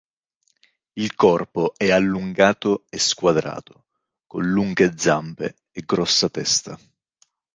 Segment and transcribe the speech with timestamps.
[0.93, 3.85] Il corpo è allungato e squadrato,
[4.25, 6.75] con lunghe zampe e grossa testa.